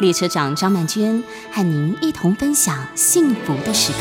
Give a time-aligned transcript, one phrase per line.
[0.00, 3.98] 列车长张曼娟和您一同分享幸福的时刻。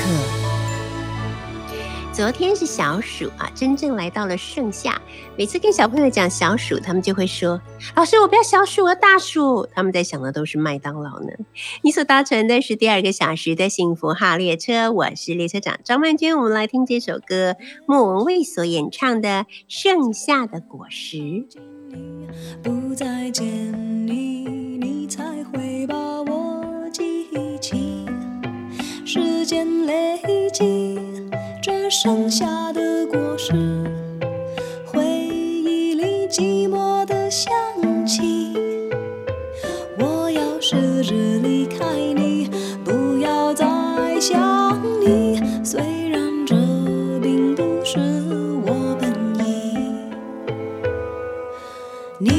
[2.13, 4.99] 昨天是小暑啊，真正来到了盛夏。
[5.35, 7.61] 每次跟小朋友讲小暑，他们就会说
[7.95, 11.29] ：“老师，我不要小暑，我要大暑。”他们在想的都是麦当劳呢。
[11.83, 16.35] 你所搭乘的是第二个小时的幸福号列车，我是列车长张曼娟。
[16.37, 17.55] 我们来听这首歌，
[17.87, 19.29] 莫文蔚所演唱的
[19.67, 21.17] 《盛夏的果实》。
[22.63, 24.56] 不再见你，
[29.47, 30.19] 间累
[30.51, 30.99] 积。
[31.63, 33.53] 这剩下的果实，
[34.85, 37.49] 回忆里寂寞的香
[38.05, 38.53] 气。
[39.97, 42.49] 我要试着离开你，
[42.83, 43.65] 不要再
[44.19, 45.41] 想你。
[45.63, 46.53] 虽然这
[47.21, 47.97] 并不是
[48.65, 49.09] 我本
[49.47, 49.77] 意。
[52.19, 52.29] 你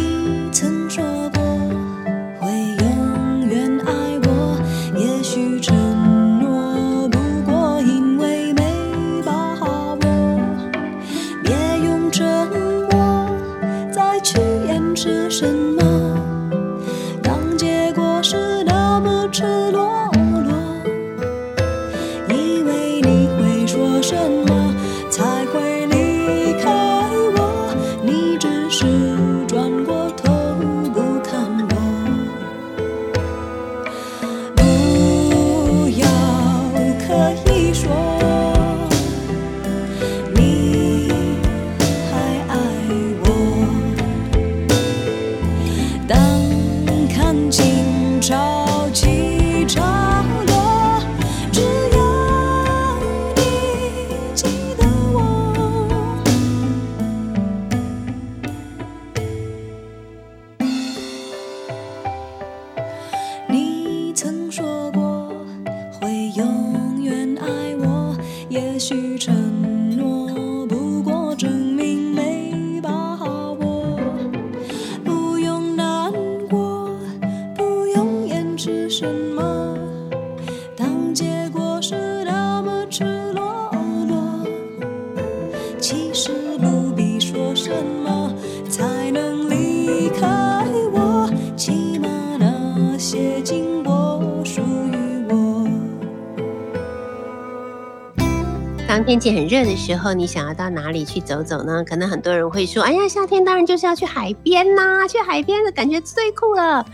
[99.09, 101.83] 天气很热的时候，你想要到哪里去走走呢？
[101.83, 106.85] 可能很多人会说：“哎呀，夏天当然就是要去海边呐、去海边的感觉最酷了。”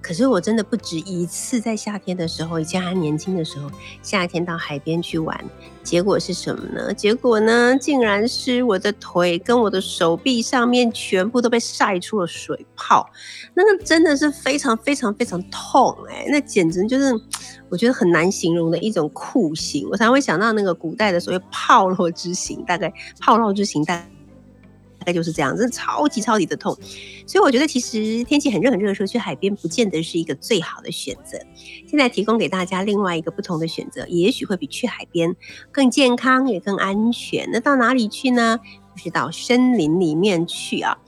[0.00, 3.68] 可是我真的不止一次在夏天的时候，以前还年轻的时候，
[4.02, 5.38] 夏天到海边去玩，
[5.82, 6.94] 结果是什么呢？
[6.94, 13.10] 结果呢，竟然是我的腿跟我的手臂上面全部都被晒出了水泡，
[13.54, 17.12] 那个真的是非常非常非常痛哎、那简直就是
[17.68, 19.88] 我觉得很难形容的一种酷刑。
[19.90, 24.00] 我才会想到那个古代的所谓炮烙之刑，大概炮烙之刑大
[25.06, 25.16] 概。
[25.16, 26.76] 就是这样，真的超级超级的痛，
[27.26, 31.38] 所以我觉得其实天气很热很热的时候去海边不见得是一个最好的选择。
[31.88, 35.34] 现在提供给大家另外一个不同的选择，也许会比去海边
[35.72, 37.48] 更健康也更安全。
[37.50, 38.60] 那到哪里去呢？
[38.94, 40.98] 就是到森林里面去啊。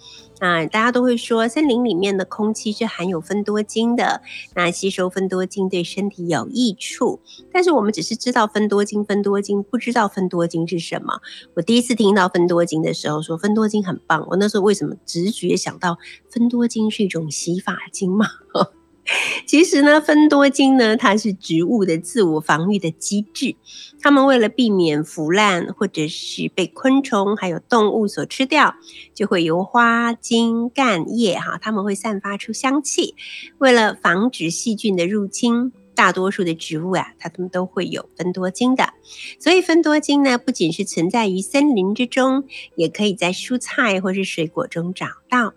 [0.40, 4.22] 那大家都会说，森林里面的空气是含有芬多精的，
[4.54, 7.20] 那吸收芬多精对身体有益处。
[7.52, 11.20] 但是我们只是知道芬多精，芬多精不知道芬多精是什么。
[11.54, 14.24] 我第一次听到芬多精的时候，说芬多精很棒。
[14.30, 15.98] 我那时候为什么直觉想到
[16.30, 18.26] 芬多精是一种洗发精嘛？
[19.46, 23.56] 其实呢，芬多精呢，它是植物的自我防御的机制。
[24.00, 28.74] 它们为了避免腐烂，或者是被昆虫还有动物所吃掉，
[29.14, 33.14] 就会由花茎、干叶哈，它们会散发出香气。
[33.56, 38.92] 为了防止细菌的入侵，大多数的植物啊，它们都会有芬多精的。
[39.40, 42.44] 所以芬多精呢，不仅是存在于森林之中，
[42.76, 45.54] 也可以在蔬菜或是水果中找到。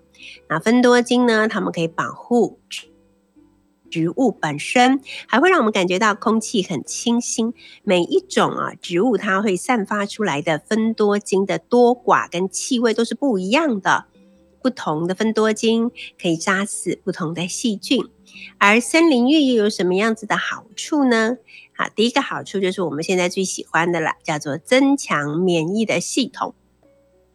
[0.48, 2.59] 那芬多精呢，它们可以保护
[3.91, 7.53] 植物本身，还会让我们感觉到空气很清新。
[7.83, 14.05] 每一种啊植物，它会散发出来的芬多精的多寡跟气味都是不一样的。
[14.63, 15.91] 不同的芬多精
[16.21, 18.05] 可以杀死不同的细菌。
[18.59, 21.38] 而森林浴又有什么样子的好处呢？
[21.75, 26.53] 好，第一个好处就是我们现在最喜欢的了，叫做增强免疫的系统。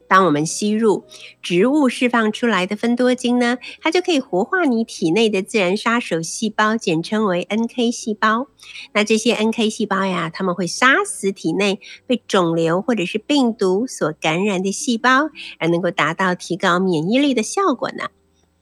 [0.09, 1.05] 当我们吸入
[1.43, 8.49] 植物释放出来的芬多精呢，它就可以活化你体内的自然杀手细胞，简称为 NK 细胞。
[8.93, 18.09] 那这些 NK 细胞呀，它们会杀死体内被肿瘤或者是病毒所感染的细胞，而能够达到提高免疫力的效果呢。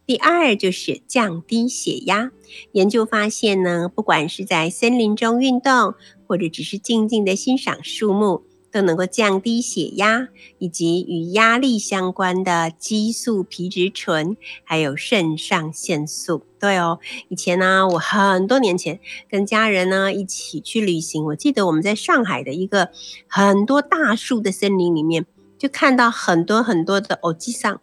[0.07, 2.31] 第二就是降低血压。
[2.73, 5.95] 研究发现呢，不管是在森林中运动，
[6.27, 8.43] 或者只是静静的欣赏树木。
[8.75, 10.27] 都能够降低血压，
[10.59, 16.43] 以及与压力相关的激素、皮质醇，还有肾上腺素。
[16.59, 16.99] 对哦，
[17.29, 18.99] 以前呢，我很多年前
[19.31, 22.91] 跟家人呢一起去旅行，我记得我们在上海的一个
[23.29, 25.25] 很多大树的森林里面，
[25.57, 27.81] 就看到很多很多的欧吉桑，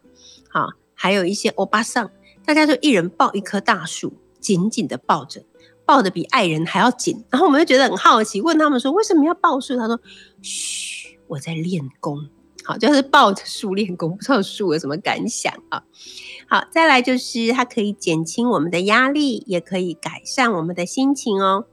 [0.49, 2.11] 好，还有一些欧巴桑，
[2.43, 4.11] 大家就一人抱一棵大树，
[4.41, 5.45] 紧紧的抱着。
[5.91, 9.75] 抱得比爱人还要紧， 然后我们就觉得很好奇，问他们说为什么要抱树？
[9.77, 9.99] 他说
[10.41, 12.29] ：“嘘，我在练功。
[12.63, 15.83] ”好，就是抱着树练功， 不知道树有什么感想啊？
[16.47, 21.65] 好，再来就是它可以减轻我们的压力，也可以改善我们的心情哦。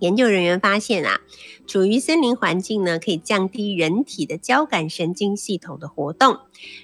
[0.00, 1.20] 研究人员发现啊，
[1.66, 6.38] 处于森林环境呢，可以降低人体的交感神经系统的活动，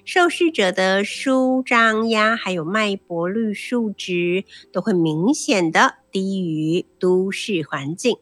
[0.04, 8.18] 受试者的舒张压还有脉搏率数值都会明显的低于都市环境，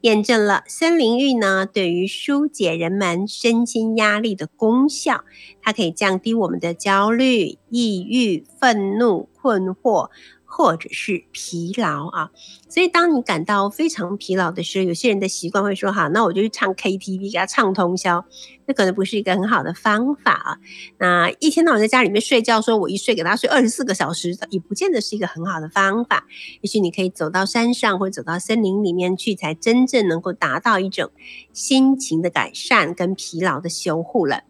[0.00, 5.24] 验证了森林浴呢对于疏解人们身心压力的功效，
[5.62, 10.08] 它可以降低我们的焦虑、抑郁、愤怒、困惑。
[10.52, 12.30] 或者是疲劳啊，
[12.68, 18.24] 所以当你感到非常疲劳的时候，有些人的习惯会说：“好，那我就去唱 KTV，给他唱通宵。”
[18.66, 20.58] 那可能不是一个很好的方法啊。
[20.98, 26.26] 那一天到晚在家里面睡觉，说我一睡给他睡二十四个小时，也不见得是一个很好的方法。
[26.60, 31.10] 也许你可以走到山上或者走到森林里面去，才真正能够达到一种
[31.52, 34.42] 心情的改善跟疲劳的修护了。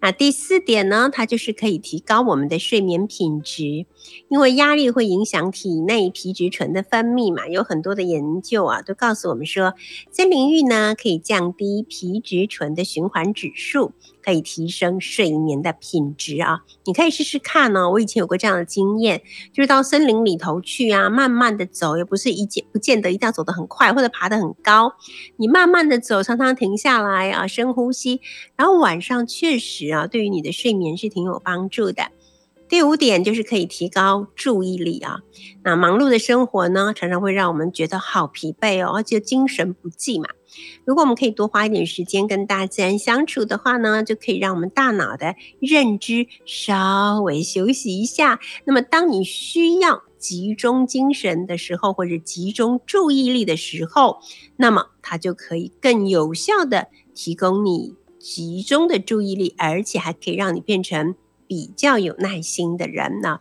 [0.00, 3.86] 那第四点呢，它就是可以提高我们的睡眠品质，
[4.28, 7.46] 因为压力会影响体内皮质醇的分泌嘛。
[7.46, 9.74] 有很多的研究啊，都告诉我们说，
[10.10, 13.92] 森林浴呢可以降低皮质醇的循环指数。
[14.22, 16.60] 可以提升睡眠的品质啊！
[16.84, 17.90] 你可以试试看呢。
[17.90, 24.92] 我以前有过这样的经验，就是到森林里头去啊，慢慢的走，也不是一见不见得一定要走得很快或者爬得很高。
[25.36, 28.20] 你慢慢的走，常常停下来啊，深呼吸，
[28.56, 32.04] 然后晚上确实啊，对于你的睡眠是挺有帮助的。
[32.68, 35.18] 第五点就是可以提高注意力啊。
[35.64, 40.28] 那忙碌的生活呢，常常会让我们觉得好疲惫哦，而且精神不济嘛。
[40.84, 48.38] 如果我们可以多花一点时间跟大自然相处的话呢，就可以让我们大脑的认知稍微休息一下。
[48.64, 54.20] 那么，当你需要集中精神的时候，或者集中注意力的时候，
[54.56, 61.16] 那么它就可以更有效的提供你集中的注意力，而且还可以让你变成。
[61.50, 63.40] 比较有耐心的人呢，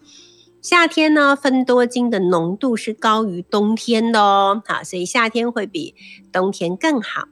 [0.63, 5.93] 夏天呢，芬多精的浓度是高于冬天的哦，好，所以夏天会比
[6.31, 7.27] 冬天更好。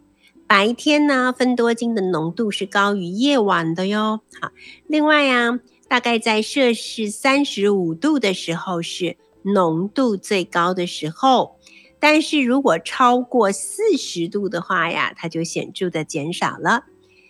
[0.45, 4.51] 白天呢，芬多精的浓度是高于夜晚的哟，好。
[4.85, 11.55] 另外呀，大概在摄氏三十五度的时候是浓度最高的时候，
[11.99, 16.83] 但是如果超过四十度的话呀，它就显著的减少了。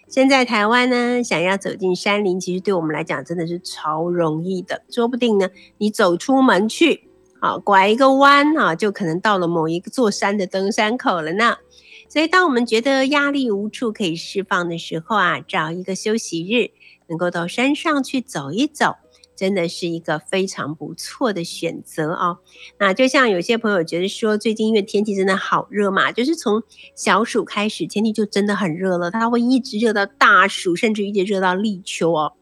[0.09, 4.81] 现在台湾呢，想要走进山林，其实对我们来讲真的是超容易的。
[4.89, 5.49] 说不定呢，
[5.79, 7.09] 你走出门去，
[7.41, 11.57] 啊，拐一个弯啊，就可能到了某一座山的登山口了呢。
[12.07, 16.71] 所以，当我们觉得压力无处可以释放的时候啊，找一个休息日，
[17.09, 18.95] 能够到山上去走一走。
[19.37, 22.39] 真的是一个非常不错的选择哦。
[22.79, 26.63] 那就像有些朋友觉得说，最近因为天气真的好热嘛，就是从
[26.95, 32.33] 小暑开始，天气就真的很热了，它会一直热到大暑，甚至一直热到立秋哦，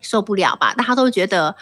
[0.00, 0.72] 受不了吧？
[0.72, 1.56] 大家都觉得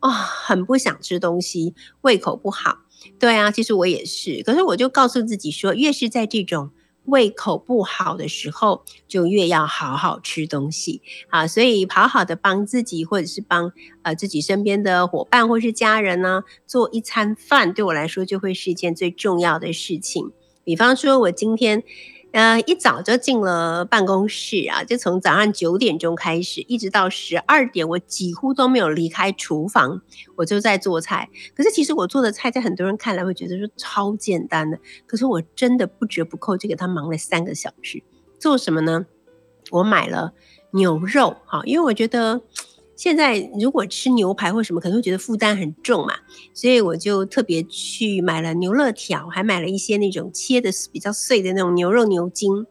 [0.00, 2.80] 啊，很不想吃东西，胃口不好。
[3.18, 6.72] 对啊，其实我也是，可是我就告诉自己说，越是在这种。
[7.10, 11.46] 胃口不好的时候，就越要好好吃东西啊！
[11.46, 20.32] 所以好好的帮自己，或者是帮呃自己身边的伙伴或是家人呢，做一餐饭，对我来说就会是一件最重要的事情。
[20.64, 21.82] 比方说，我今天。
[22.32, 30.00] 呃，一早就进了办公室啊，就从早上九点钟开始，一直到十二点，我几乎都没有离开厨房，
[30.36, 31.28] 我就在做菜。
[31.56, 38.02] 可是其实我做的菜，在很多人看来会觉得说超简单的，可是我真的不折不扣就给他忙了三个小时。
[38.38, 39.06] 做什么呢？
[39.72, 40.32] 我买了
[40.70, 42.42] 牛肉，哈，因为我觉得。
[43.00, 46.12] 现在如果吃牛排或什么，可能会觉得负担很重嘛，
[46.52, 52.66] 所以我就特别去买了牛肋条，还买了一些那种切的比较碎的那种牛肉牛筋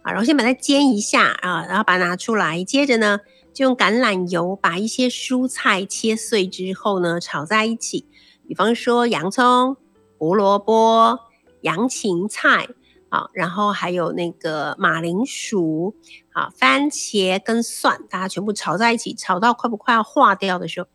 [0.00, 3.20] 啊，然后先把它煎一下啊，然后把它拿出来，接着呢
[3.52, 8.06] 就用橄榄油把一些蔬菜切碎之后呢炒在一起，
[8.48, 9.76] 比方说洋葱、
[10.16, 11.18] 胡萝卜、
[11.60, 12.70] 洋芹菜。
[13.10, 15.94] 好，然后还有那个马铃薯，
[16.30, 20.88] 好，番茄跟蒜，大家全部炒在一起，炒到快不快要化掉的时候，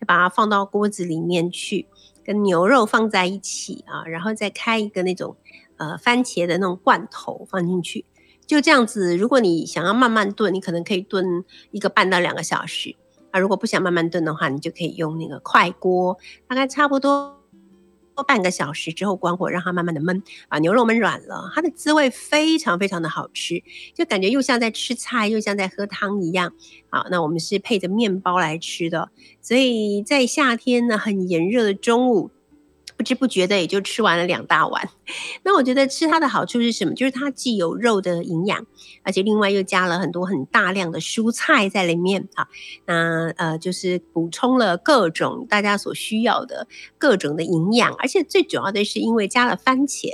[0.00, 1.86] 再把它放到锅子里面去，
[2.24, 5.36] 跟牛肉放在一起啊，然后再开一个那种
[5.76, 8.06] 呃番茄的那种罐头放进去，
[8.46, 9.16] 就这样子。
[9.16, 12.96] 如果你想要慢慢炖，你可能可以炖一个半到两个小时
[13.30, 13.38] 啊。
[13.38, 16.16] 如果不想慢慢炖的话，你就可以用那个快锅，
[16.48, 17.37] 大概差不多。
[18.22, 23.62] 半个小时之后关火，让它慢慢的焖，把牛肉焖软了，它的滋味非常非常的好吃，
[23.94, 26.52] 就感觉又像在吃菜，又像在喝汤一样。
[26.90, 29.10] 好，那我们是配着面包来吃的，
[29.40, 32.30] 所以在夏天呢，很炎热的中午。
[32.98, 34.90] 不知不觉的也就吃完了两大碗。
[35.44, 36.94] 那我觉得吃它的好处是什么？
[36.94, 38.66] 就是它既有肉的营养，
[39.04, 42.48] 而且另外又加了很多很大量的蔬菜在里面啊。
[42.86, 46.66] 那呃，就是补充了各种大家所需要的
[46.98, 50.12] 各种的营养，而且最主要的是因为加了番茄。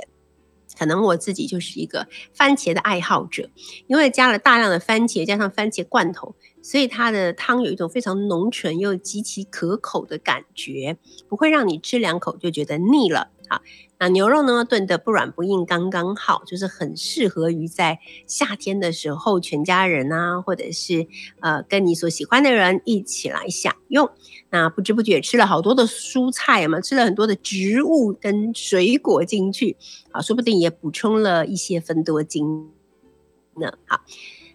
[0.77, 3.49] 可能我自己就是一个番茄的爱好者，
[3.87, 6.35] 因为加了大量的番茄，加上番茄罐头。
[6.65, 10.97] 所以它的汤有一种非常浓醇又极其可口的感觉，
[11.29, 13.29] 不会让你吃两口就觉得腻了。
[13.47, 13.61] 好，
[13.99, 21.05] 那牛肉呢炖得不软不硬，刚刚好，就是很适合于在夏天的时候，全家人啊，或者是
[21.39, 24.09] 呃跟你所喜欢的人一起来享用。
[24.49, 29.77] 那不知不觉吃了好多的蔬菜嘛，吃了很多的植物跟水果进去，
[30.09, 32.71] 啊，说不定也补充了一些分多精
[33.59, 33.71] 呢。
[33.85, 34.01] 好。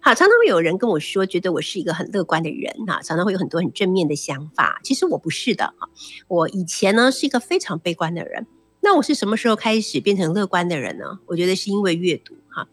[0.03, 4.81] 好，常常会有人跟我说，觉得我是一个很乐观的人哈，常常会有很多很正面的想法。
[4.83, 5.87] 其实我不是的哈，
[6.27, 8.47] 我以前呢是一个非常悲观的人。
[8.81, 11.19] 那我是什么时候开始变成乐观的人呢？
[11.27, 12.67] 我觉得是因为阅读哈，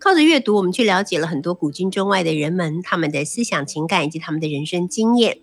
[0.00, 5.38] 靠着阅读，我们去了解了很多古今中外的人们，他们的思想、情感以及他们的人生经验。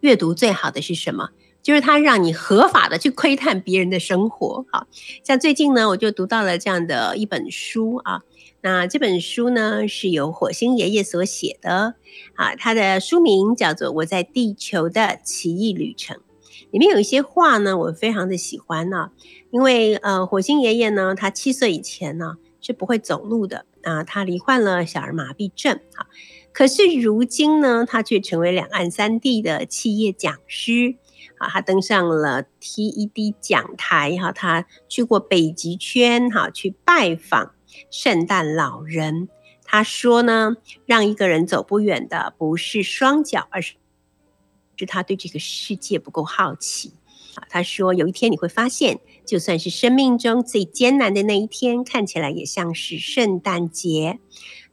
[0.00, 1.30] 阅读最好的是什么？
[1.62, 4.64] 就是它让你合法的去窥探别人的生活。
[4.72, 4.88] 哈，
[5.22, 8.22] 像最近呢，我就读到了这样的一本书啊。
[8.66, 11.94] 那这本书呢，是由火星爷爷所写的
[12.34, 16.16] 啊，他的书名叫做《我在地球的奇异旅程》。
[16.72, 19.12] 里面有一些话呢，我非常的喜欢呢，
[19.52, 26.10] 因为呃，火星爷爷呢，他七岁以前呢是不会走路的啊，他罹患了小儿麻痹症啊，
[26.52, 30.96] 可是如今呢，他却成为两岸三地的企业讲师
[31.38, 37.52] 啊，他登上了 TED 讲台哈，他去过北极圈哈，去拜访。
[37.90, 39.28] 圣诞老人
[39.68, 43.74] 他说呢，让一个人走不远的不是双脚，而是
[44.76, 46.92] 是他对这个世界不够好奇
[47.34, 47.42] 啊。
[47.48, 54.20] 他说有一天你会发现，就算是生命中最艰难的那一天，看起来也像是圣诞节。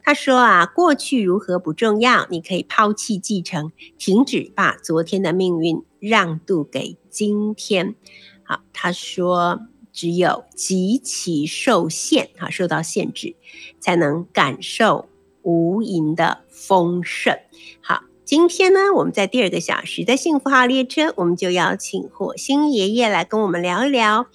[0.02, 7.96] 他说啊，过去如何不重要，你可以抛弃继承，停止把昨天的命运让渡给今天。
[8.44, 9.66] 好，他说。
[9.94, 13.36] 只有极其受限，哈，受到限制，
[13.78, 15.08] 才能感受
[15.42, 17.38] 无垠的丰盛。
[17.80, 24.26] 好，今天呢，我们在第二个小时的幸福号列车，我们就邀请火星爷爷来跟我们聊一聊。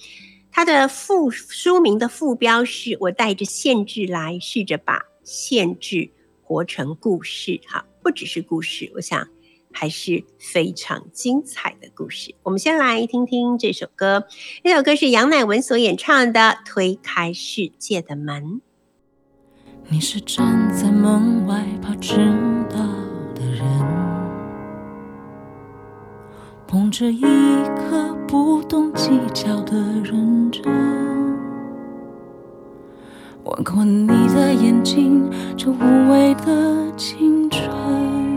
[0.52, 6.10] 他的副书名的副标是“我带着限制来，试着把限制
[6.42, 7.60] 活成故事”。
[7.68, 9.28] 哈，不只是故事，我想。
[9.72, 12.36] 还是非常精彩的故事。
[12.44, 14.26] 我们先来听听这首歌，
[14.64, 18.44] 这首歌是杨乃文所演唱的《推开世界的门》。
[19.88, 22.18] 你是站在门外怕迟
[22.70, 22.78] 到
[23.34, 23.66] 的人，
[26.68, 27.22] 捧着一
[27.76, 30.64] 颗不懂计较的认真，
[33.46, 38.29] 吻过你的眼睛，这无畏的青春。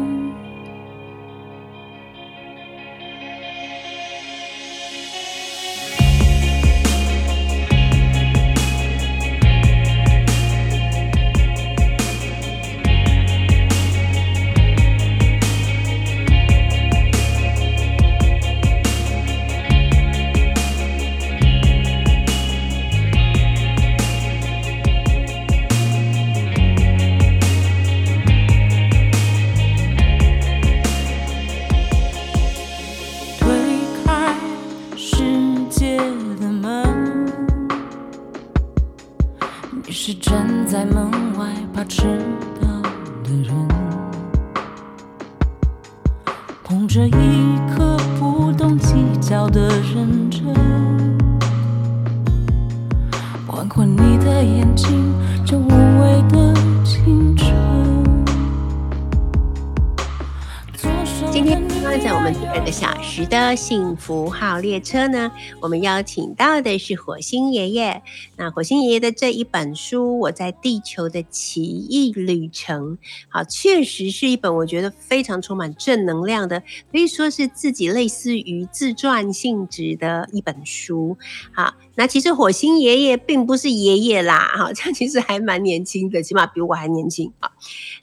[63.55, 65.31] 幸福号列车呢，
[65.61, 68.03] 我们邀请到的是火星爷爷。
[68.37, 72.97] 那火星爷爷的这一本书《我在地球的奇异旅程》，
[73.29, 81.17] 好，确实是一本我觉得非常充满正能量的，可以说是自己类似于自传性质的一本书。
[81.53, 87.51] 好，那其实火星爷爷并不是爷爷啦，哈，这样其实还蛮年轻的，起码比我还年轻啊。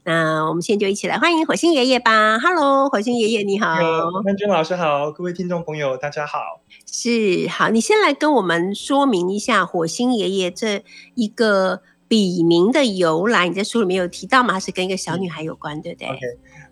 [0.03, 2.37] 那我们现在就一起来欢迎火星爷爷吧。
[2.39, 3.75] Hello，火星爷爷你好。
[4.23, 6.39] 曼君老师好，各位听众朋友大家好。
[6.85, 10.83] 是好，你先来跟我们说明一下火星爷爷这
[11.15, 13.47] 一个笔名的由来。
[13.47, 14.59] 你在书里面有提到吗？
[14.59, 16.19] 是跟一个小女孩有关，对不对 OK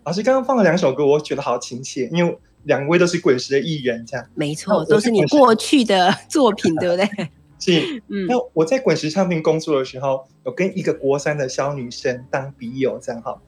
[0.04, 7.30] 老师刚刚放了两首歌，我觉得好亲切，因为两位都是滚石的艺人，这样没错，都是你过去的作品， 对不对？
[7.60, 8.04] 是。
[8.10, 13.40] 嗯那我在滚石唱片工作的时候，有跟一个国三的小女生当笔友，这样哈。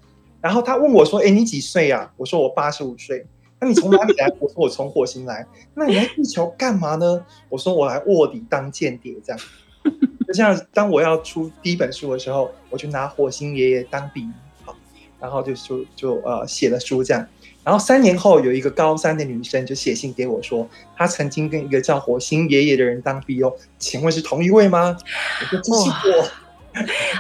[0.42, 3.26] 然后她问我说：“哎，你几岁啊？”我说：“我八十五岁。”
[3.62, 4.32] 那你从哪里来？
[4.40, 7.26] 我说：“我从火星来。”那你来地球干嘛呢？
[7.50, 9.42] 我说：“我来卧底当间谍。”这样。
[10.28, 14.76] 就像当我要出第一本书的时候，我就拿火星爷爷当笔名，好，
[15.20, 17.28] 然后就就就呃写了书这样。
[17.70, 24.98] 然后三年后，有一个高三的女生就写信给我说，她曾经跟一个叫火星爷爷的人当笔友，请问是同一位吗？
[25.40, 26.26] 我说这是我，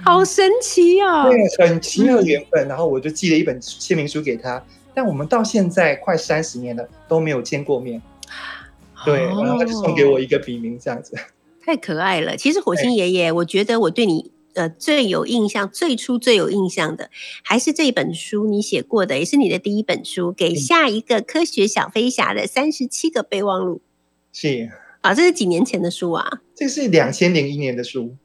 [0.03, 1.29] 好神奇哦！
[1.29, 2.67] 对，很奇妙的缘分。
[2.67, 4.59] 然后我就寄了一本签名书给他，
[4.91, 8.01] 但我们到现在快三十年了都没有见过面。
[9.05, 11.15] 对，然后他就送给我哦一个笔名，这样子。
[11.63, 12.35] 太可爱了。
[12.35, 17.09] 其实火星爷爷，我觉得我对你呃最有印象，最初最有印象的，
[17.43, 23.81] 还是这本书你写过的，也是你的第一本书，给下一个科学小飞侠的三十七个备忘录
[24.33, 28.17] 是，啊，这是几年前的书啊，这是两千零一年的书，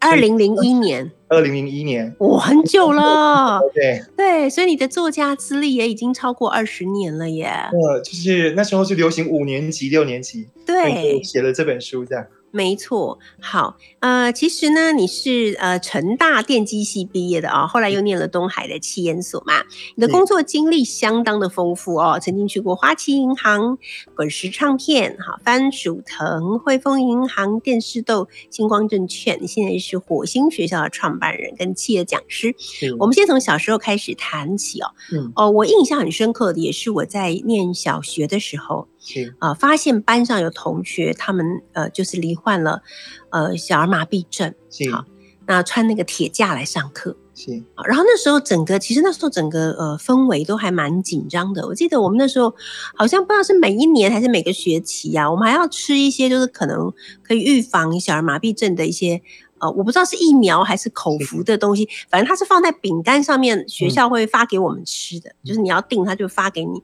[0.00, 2.14] 二零零一年， 二零零一年。
[2.18, 3.60] 哇，很久了。
[3.72, 7.46] 对，对，所以你的作家资历也已经超过二十年了耶。
[7.46, 12.26] 呃，就是那时候是流行五年级、六年级，对，写了这本书，这样。
[12.54, 19.64] 没错，好，呃，其实呢，你是呃成大电机系毕业的哦，后来又念了东海的气研所嘛，
[19.96, 23.76] 你的工作经历相当的丰富哦，曾经去过花旗银行、
[24.14, 32.54] 滚石唱片、哈番薯藤、汇丰银行、电视豆、星光证券，你现在是火星学校的创办人跟企业讲师。
[33.00, 35.32] 我们先从小时候开始谈起哦，嗯。
[35.34, 42.82] 哦，我印象很深刻的也是我在念小学的时候，是啊、发现班上有同学他们呃就是罹患了
[43.30, 45.04] 呃小儿麻痹症，是好
[45.46, 47.16] 那穿那个铁架来上课。
[47.36, 51.66] 是啊然后那时候整个其实那时候整个呃氛围都还蛮紧张的。
[51.66, 52.54] 我记得我们那时候
[52.96, 56.92] 好像不知道是每一年还是每个学期啊，我们还要吃一些就是可能
[57.24, 59.20] 可以预防小儿麻痹症的一些
[59.58, 66.82] 呃，我不知道是疫苗还是口服的东西，反正它是放在饼干上面，学校会发给我们吃的，就是你要订，它就发给你。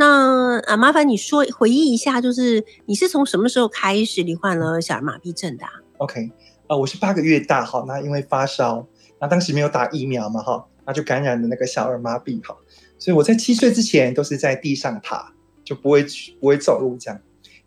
[0.00, 5.64] 那啊，麻烦你说回忆一下，就是你是从什么时候开始罹患了小儿麻痹症的、
[5.98, 6.32] OK，
[6.68, 8.86] 呃，我是八个月大哈，那因为发烧，
[9.20, 12.56] 那当时没有打疫苗嘛哈，那就感染了那个小儿麻痹哈，
[12.98, 16.02] 所以我在七岁之前都是在地上爬，就不会
[16.40, 17.20] 不会走路这样，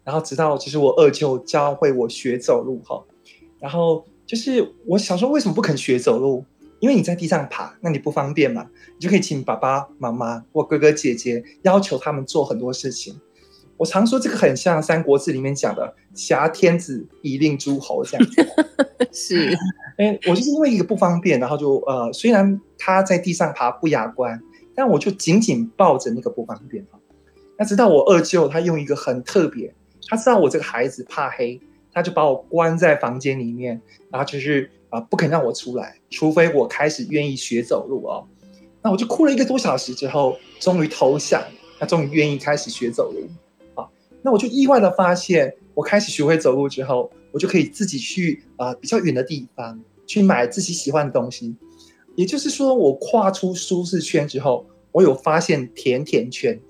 [0.04, 3.04] 然后直到其实我二舅教会我学走路哈，
[3.60, 6.43] 然后就是我小时候为什么不肯学走路？
[6.84, 8.67] 因为你在地上爬，那你不方便嘛，
[8.98, 13.17] 你就可以请爸爸妈妈或哥哥姐姐要求他们做很多事情。
[13.78, 18.46] 我常说这个很像《三国志》里面讲的“挟天子以令诸侯”这样子。
[19.13, 19.58] 是，
[19.98, 24.38] 哎，我就是因为一个不方便，然后就呃，虽然他在地上爬不雅观，
[24.76, 27.00] 但我就紧紧抱着那个不方便哈。
[27.58, 29.74] 那直到我二舅他用一个很特别，
[30.10, 31.62] 他知道我这个孩子怕黑，
[31.93, 38.27] 他就把我关在房间里面，然后就是啊、不肯让我出来，除非我开始愿意学走路哦。
[38.79, 41.41] 那我就哭了一个多小时之后，终于投降，
[41.79, 43.27] 他终于愿意开始学走路
[43.73, 43.89] 啊。
[44.21, 51.56] 那我就意外的发现，我开始学会走路之后，我就可以自己去啊、比较远的地方去买自己喜欢的东西。
[52.15, 56.62] 也就是说，我跨出舒适圈之后，我有发现甜甜圈。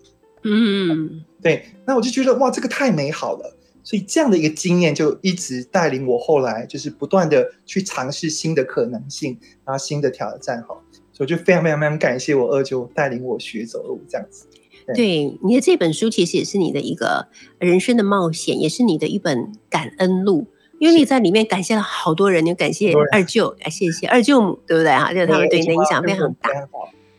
[0.43, 3.57] 嗯，对，那我就觉得哇，这个太美好了。
[3.83, 10.69] 所以这样的一个经验就一直带领我后来就是不断的去尝试新的可能性，然后新的挑战哈。
[11.11, 14.47] 所以我就非常非常非常感谢我二舅带领我学走路这样子。
[14.95, 17.27] 对，你的这本书其实也是你的一个
[17.59, 20.47] 人生的冒险，也是你的一本感恩录。
[20.79, 25.13] 因为你在里面感谢了好多人，你感谢二舅，感谢谢二舅母，对不对啊？
[25.13, 26.49] 就是他们对你的影响非常大。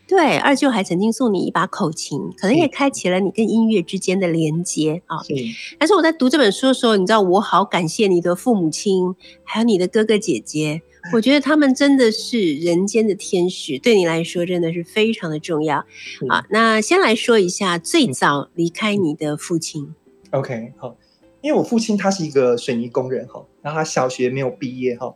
[0.06, 5.22] 对，二舅还曾经送你一把口琴，可能也开启了你跟音乐之间的连接啊。
[5.22, 5.34] 是
[5.78, 9.14] 但是我在读这本书的时候，你知道，我好感谢你的父母亲，
[9.44, 10.82] 还有你的哥哥姐姐。
[11.12, 15.84] 我觉得他们真的是人间的天使，对你来说真的是非常的重要
[16.22, 16.46] 嗯啊。
[16.48, 19.94] 那先来说一下最早离开你的父亲
[20.30, 20.96] ，OK，好，
[21.42, 25.14] 因为我父亲他是一个水泥工人哈，然后他小学没有毕业哈。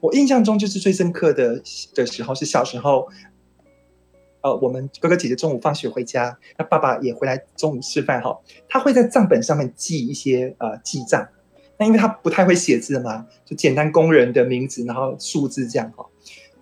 [0.00, 1.62] 我印象中就是最深刻的
[1.94, 3.08] 的时候是小时候，
[4.42, 11.26] 呃，我们哥哥姐姐中午放学回家，那爸爸也回来中午吃饭哈，他会在账本上面记一些呃记账。
[11.78, 16.04] 那因为他不太会写字嘛，就简单工人的名字，然后数字这样哈。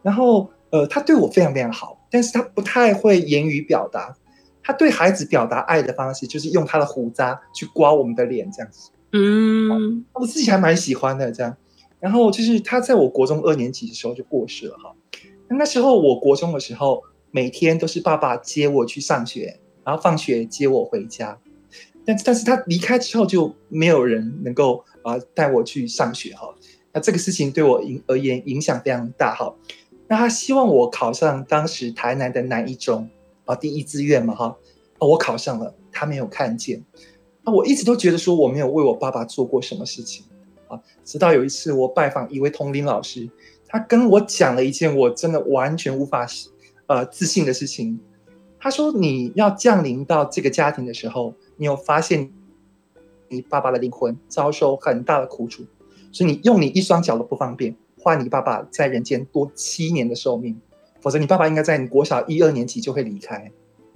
[0.03, 4.17] 然后呃，他对我非常非常好，但是他不太会言语表达。
[4.63, 8.91] 他对孩子表达爱的方式，就是用他的胡渣去刮我们的脸，这样子。
[9.13, 11.57] 嗯，我自己还蛮喜欢的，这样。
[11.99, 14.95] 然后就是他在我国中二年级的时候就过世了哈。
[15.49, 21.39] 那那时候我国中的时候，每天都是爸爸接我去上学，然后放学接我回家。
[22.05, 26.55] 但但是他离开之后，就没有人能够啊、带我去上学哈。
[26.93, 29.55] 那这个事情对我影而言影响非常大哈。
[30.09, 33.09] 那他希望我考上当时台南的南一中
[33.45, 34.57] 啊第一志愿嘛哈。
[34.99, 36.83] 哦，我考上了，他没有看见。
[37.45, 40.25] 啊，我一直都觉得说我没有为我爸爸做过什么事情
[40.67, 43.29] 啊，直到有一次我拜访一位同龄老师，
[43.67, 46.27] 他跟我讲了一件我真的完全无法
[46.89, 48.01] 呃自信的事情。
[48.59, 52.33] 他说你要降临到这个家庭的时候，你有发现
[53.29, 55.63] 你爸爸的灵魂遭受很大的苦楚，
[56.11, 60.61] 所以你用你一双脚都不方便，换你爸爸在人间多七年的寿命，
[61.01, 63.49] 否则你爸爸应该在你国小一二年级就会离开。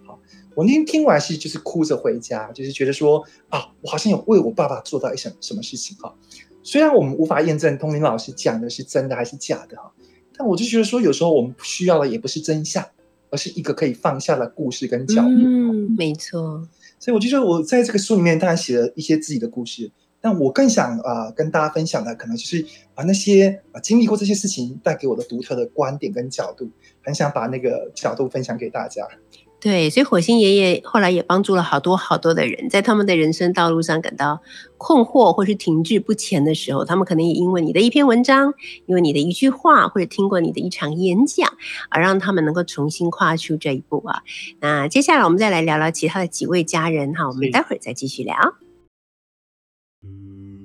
[0.06, 0.20] 好，
[0.54, 6.14] 我那天听完是就是哭着回家，就是觉得说啊，我好像有为我爸爸做到一什什么事情哈。
[6.62, 9.92] 虽然我们无法验证通灵老师讲的是真的还是假的哈，
[10.42, 12.84] 但我就觉得说，有时候我们需要的也不是真相，
[13.30, 15.28] 而是一个可以放下的故事跟角度。
[15.28, 16.66] 嗯，没错，
[16.98, 19.88] 所以我就说，我在这个书里面当然写了一些自己的故事，
[20.20, 26.68] 但我更想啊、呃跟大家分享的，可能就是把、那些啊、经历过这些事情带给我的独特的观点跟角度，
[27.04, 29.06] 很想把那个角度分享给大家。
[29.62, 34.42] 对，所以火星爷爷后来也帮助了好多好多的人，在他们的人生道路上感到
[34.76, 38.54] 困惑或是停滞不前的时候，他们可能也因为你的一篇文章，
[38.86, 41.48] 因为你的一句话，或者听过你的一场演讲，
[41.90, 44.24] 而让他们能够重新跨出这一步啊。
[44.58, 48.34] 那接下来我们再来聊聊其他的几位家人哈，我们待会儿再继续聊。
[50.02, 50.08] 嘟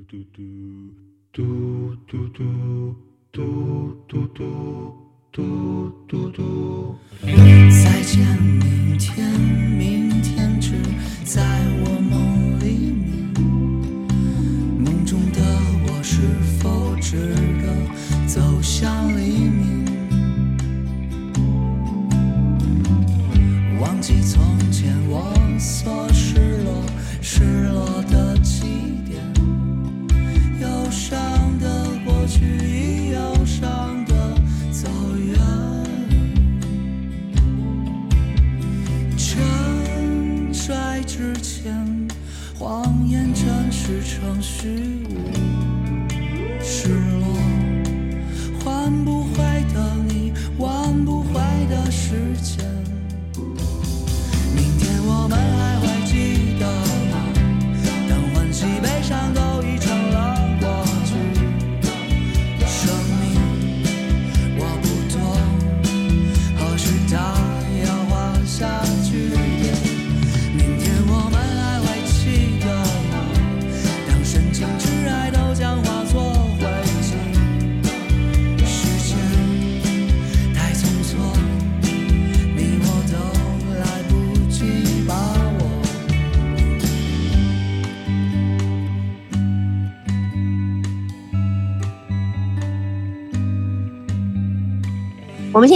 [0.10, 0.18] 嘟
[1.32, 1.44] 嘟
[2.08, 2.58] 嘟嘟嘟
[4.08, 4.92] 嘟嘟
[5.32, 6.96] 嘟嘟嘟。
[7.22, 8.77] 再见，明
[9.08, 10.74] 天，明天只
[11.24, 11.42] 在
[11.82, 13.34] 我梦里面。
[14.78, 15.40] 梦中的
[15.88, 16.22] 我是
[16.60, 17.66] 否值得
[18.28, 19.86] 走向黎明？
[23.80, 24.42] 忘记从
[24.72, 26.07] 前我所
[42.58, 45.57] 谎言真实成虚无，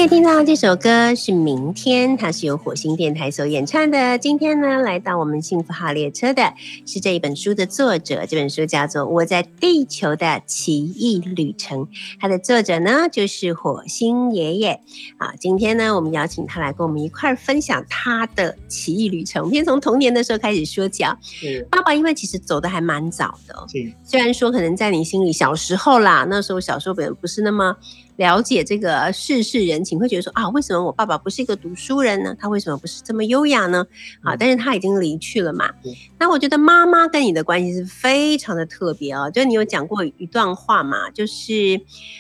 [0.02, 4.18] 在听到这首歌是《明天》，它是由火星电台所演唱的。
[4.18, 6.52] 今天呢，来到我们幸福号列车的
[6.88, 11.86] 是这一本书的作者，这本书叫做《我在地球的奇异旅程》，
[12.20, 14.82] 它的作者呢就是火星爷爷。
[15.20, 19.44] 啊，今天呢，我们邀请他来跟我们一块儿分享他的奇异旅程。
[19.44, 21.16] 我们先从童年的时候开始说起啊。
[21.22, 23.68] 是爸爸因为其实走的还蛮早的哦、
[24.04, 27.76] 虽然说可能在你心里小时候啦，那时候小时候本不是那么
[28.16, 32.36] 了解这个世事人情，会觉得说啊，为什么我爸爸不是一个读书人呢？
[32.39, 33.86] 他为什么不是这么优雅呢？
[34.21, 35.93] 啊，嗯但是他已经离去了嘛对。
[36.19, 39.30] 那我觉得妈妈跟你的关系是非常的特别哦。
[39.34, 41.54] 就你有讲过一段话嘛，就是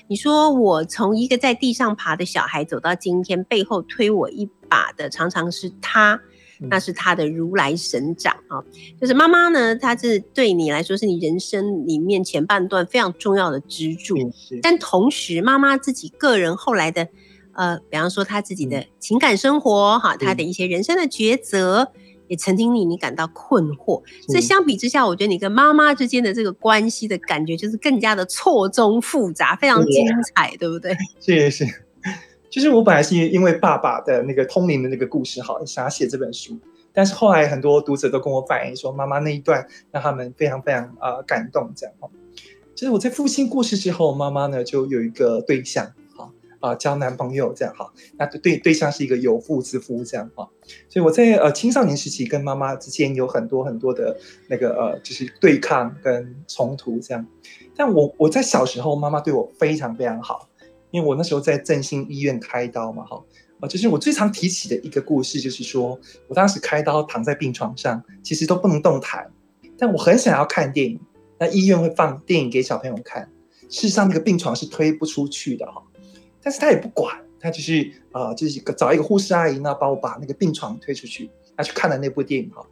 [0.07, 6.15] 你说我从一个在地上爬的小孩走到今天，背后推我一把的常常是他。
[6.15, 8.61] 嗯那是他的如来神掌啊，
[8.99, 14.15] 就是妈妈呢，她是对你来说是你人生里面前半段非常重要的支柱。
[14.61, 17.07] 但同时，妈妈自己个人后来的，
[17.53, 21.91] 呃，比方说他自己的情感生活，哈，他的一些人生的抉择，
[22.27, 24.01] 也曾经令你感到困惑。
[24.27, 30.95] 所以相比之下，我觉得你跟妈妈之间的这个关系的感觉，就是更加的错综复杂，非常精彩，对不对？
[31.19, 31.65] 是是，
[32.49, 36.57] 就是我本来是因为爸爸的那个通灵的那个故事，好想要写这本书，
[36.93, 42.09] 但是后来很多读者都跟我反映说，妈妈那一段让他们非常非常呃感动，这样哦。
[42.73, 45.93] 就是我在父亲过世之后，妈妈呢就有一个对象，哈
[46.61, 50.49] 啊交男朋友这样哈，那对对象是一个有妇之夫这样哈，
[50.87, 57.27] 所以我在呃青少年时期跟妈妈之间有很多很多的那个呃就是对抗跟冲突这样，
[57.75, 60.47] 但我我在小时候妈妈对我非常非常好。
[60.93, 63.23] 因为我那时候在振兴医院开刀嘛，哈，
[63.61, 65.97] 啊，就是我最常提起的一个故事，就是说
[66.27, 69.31] 我当时开刀躺在病床上，其实都不能动弹，
[69.77, 70.99] 但我很想要看电影，
[71.39, 73.31] 那医院会放电影给小朋友看，
[73.69, 75.81] 事实上那个病床是推不出去的哈，
[76.41, 82.65] 但是他也不管，他就是呃，就是找一个护士阿姨呢，帮我把那个病床推出去，他去看了那部电影哈，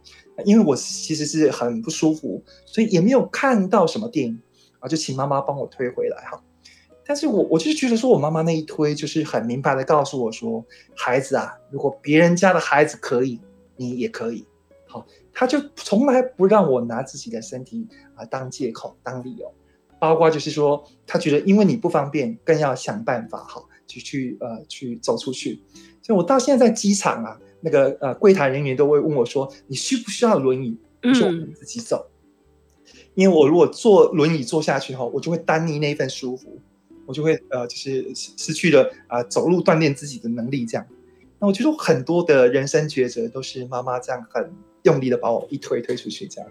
[0.44, 4.40] 因为我其实是很不舒服，所以也没有看到什么电影
[4.80, 6.42] 啊，就请妈妈帮我推回来哈。
[7.06, 10.64] 但是我我就是觉得说，我妈妈那一推就是很明白的告诉我说，
[10.96, 13.40] 孩子啊，如果别人家的孩子可以，
[13.76, 14.46] 你也可以。
[14.86, 19.52] 好，她就从来不让我拿自己的身体啊当借口、当理由，
[20.00, 25.62] 包括就是说，他觉得因为你不方便，更要想办法好去去呃去走出去。
[26.02, 30.76] 所以我到现在在机场啊，那个呃柜台人员都会问我说，你需不需要轮椅？
[31.02, 32.10] 我说我们自己走，
[33.14, 36.58] 因为我如果坐轮椅坐下去后，我就会单逆那份舒服。
[37.06, 40.86] 我就会呃，就是失去了啊、呃走路锻炼自己的能力，这样。
[41.40, 44.48] 那我觉得很多的人生抉择都是妈妈这样很
[44.84, 46.48] 用力的把我一推推出去，这样。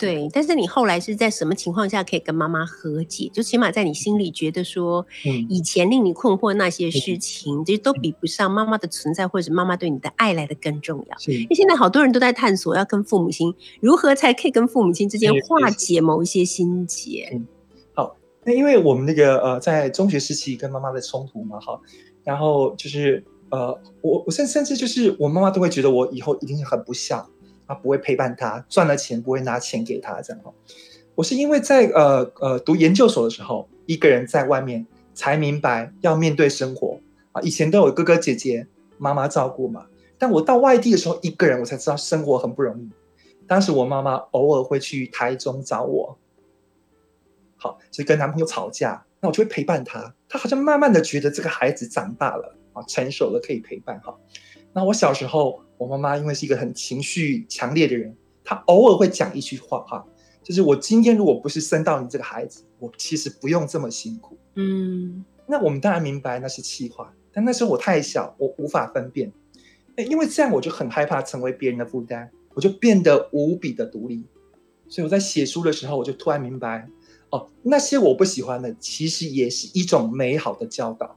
[0.00, 3.30] 对，但是你后来是在什么情况下可以跟妈妈和解？
[3.32, 11.18] 就起码在你心里觉得说，嗯以前令你困惑那些事情，其实都比不上妈妈的存在或者妈妈对你的爱来的更重要。
[11.18, 17.40] 是因为现在好多人都在探索要跟父母亲如何才可以跟父母亲之间化解某一些心结。
[17.92, 21.78] 好那因为我们那个呃，在中学时期跟妈妈的冲突嘛，哈，
[22.24, 27.28] 然后就是呃，我我甚甚至就是我妈妈都会觉得我以后一定是很不孝，
[27.70, 30.52] 啊，不会陪伴他，赚了钱不会拿钱给他这样哈。
[31.14, 36.98] 我是因为在呃呃读研究所的时候，一个人在外面才明白要面对生活
[37.30, 38.66] 啊，以前都有哥哥姐姐、
[38.98, 39.86] 妈妈照顾嘛，
[40.18, 42.90] 但我到外地的时候一个人，我才知道生活很不容易。
[43.46, 46.18] 当时我妈妈偶尔会去台中找我，
[47.56, 50.12] 好，所以跟男朋友吵架，那我就会陪伴他。
[50.28, 54.16] 他好像慢慢的觉得这个孩子长大了啊，成熟了，可以陪伴哈。
[54.72, 58.14] 那我小时候，我妈妈因为是一个很情绪强烈的人，
[58.44, 60.04] 她偶尔会讲一句话哈，
[60.42, 64.36] 就是我今天如果不是生到你这个孩子，我其实不用这么辛苦。
[64.56, 69.32] 嗯，那我们当然明白那是气话，但那时候我太小，我无法分辨。
[69.96, 74.22] 哎因为这样我就很害怕成为别人的负担，我就变得无比的独立。
[74.86, 76.86] 所以我在写书的时候，我就突然明白，
[77.30, 81.16] 哦，那些我不喜欢的，其实也是一种美好的教导。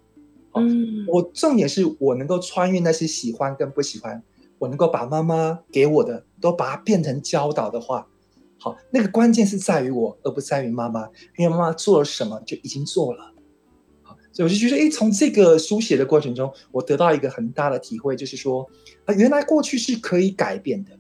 [0.53, 4.21] 哦嗯，我重点是我能够穿越那些喜欢跟不喜欢，
[4.63, 8.07] 我能够把妈妈给我的都把它变成教导的话。
[8.57, 13.33] 好，那个关键是在于我，而不在于妈妈，因为妈妈做了什么就已经做了。
[14.03, 18.65] 好，所以我就觉得，哎，从这个书写的过程中，我得到一个很大的体会，就是说，
[19.03, 20.91] 啊，原来过去是可以改变的。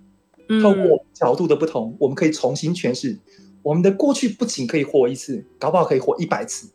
[0.61, 3.17] 透嗯过角度的不同，我们可以重新诠释
[3.61, 6.67] 我们的过去，不仅可以活一次，搞不好可以活一百次，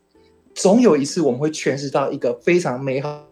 [0.55, 3.28] 总有一次我们会诠释到一个非常美好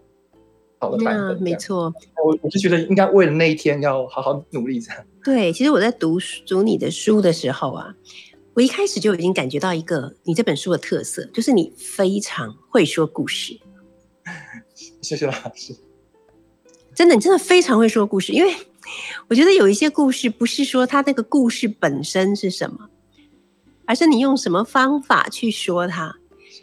[0.79, 1.43] 好的版那本。
[1.43, 5.03] 没错，我我就觉得应该为了那一天要好好努力这样。
[5.23, 7.93] 对，其实我在读读你的书的时候啊，
[8.53, 13.59] 我一开始就已经感觉到一个你这本书的特色，就是你非常会说故事。
[15.01, 15.75] 谢谢老师。
[16.93, 18.55] 真的，你真的非常会说故事，因为
[19.27, 22.89] 我觉得有一些故事不是说它那个故事本身是什么，
[23.85, 26.15] 而是你用什么方法去说它。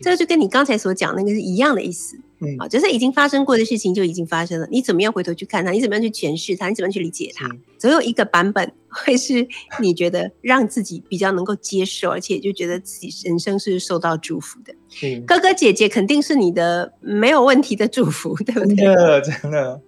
[0.03, 9.47] 这个就跟你刚才所讲那个是一样的意思嗯啊，就是已经发生过的事情就已经发生了，你怎么样回头去看它，你怎么样去诠释它，你怎么样去理解它，总有一个版本 会是
[9.81, 14.75] 你觉得让自己比较能够接受，而且就觉得自己人生是受到祝福的。
[14.89, 18.85] 是哥哥姐姐肯定是你的没有问题的祝福， 对不真对？
[18.87, 19.81] 的真的，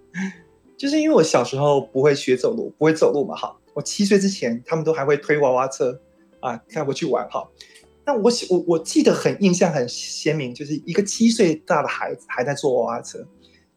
[0.77, 5.99] 就是因为我小时候不会学走路，不会走路嘛，哈，我七岁之前，他们都还会推娃娃车
[6.39, 7.47] 啊，带我去玩，哈。
[8.07, 13.27] 那我喜我我记得很印象很鲜明，就是一个七岁大的孩子还在坐娃娃车，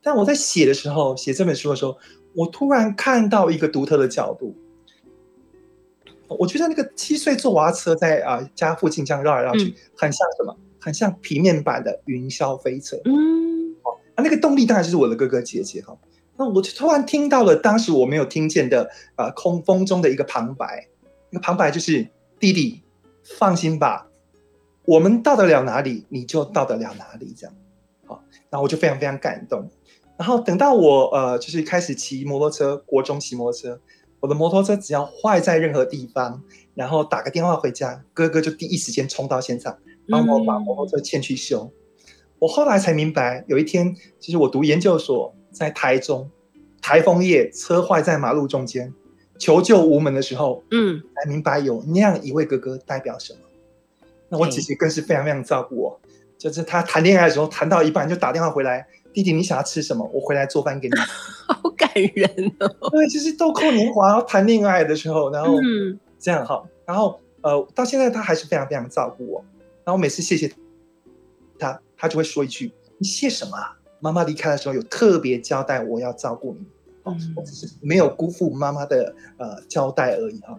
[0.01, 1.99] 但我在写的时候，写这本书的时候，
[2.35, 4.55] 我突然看到一个独特的角度，
[6.29, 10.57] 我觉得那个七岁坐娃娃车在啊、家附近这样绕来绕去，嗯很像什么？
[10.79, 12.97] 很像平面版的云霄飞车。
[13.05, 13.75] 嗯，
[14.15, 15.99] 啊，那个动力当然就是我的哥哥姐姐哈。
[16.37, 20.89] 那我就突然听到了当时我没有听见的呃空风中的一个旁白，
[21.31, 22.81] 那个旁白就是弟弟，
[23.39, 24.07] 放心吧，
[24.91, 27.55] 我们到得了哪里，你就到得了哪里这样。
[28.07, 29.71] 好，然后我就非常非常感动。
[30.19, 33.81] 然后等到我呃就是开始骑摩托车，国中骑摩托车，
[34.19, 36.43] 我的摩托车只要坏在任何地方，
[36.75, 41.71] 然后打个电话回家，哥哥就第一时间冲到现场，帮我把摩托车牵去修。
[42.41, 46.29] 我后来才明白，有一天，就是我读研究所，在台中，
[46.83, 48.93] 台风夜车坏在马路中间，
[49.39, 53.39] 求救无门的时候，嗯，才明白有那样一位哥哥代表什么。
[54.31, 56.01] 那我姐姐更是非常非常照顾我，
[56.39, 60.09] 就是她谈恋爱的时候，谈到一半就打电话回来，弟弟你想要吃什么？
[60.15, 60.95] 我回来做饭给你。
[61.47, 62.27] 好感人
[62.61, 62.91] 哦。
[62.91, 69.45] 对，就是豆蔻年华，然后谈恋爱的时候，然后嗯这样哈，然后呃，到现在她还是非常非常照顾我。
[69.85, 70.49] 然后每次谢谢
[71.59, 73.77] 她，她就会说一句：“你谢什么啊？
[73.99, 76.65] 妈妈离开的时候有特别交代我要照顾你，
[77.03, 80.57] 哦，我只是没有辜负妈妈的呃交代而已哈。”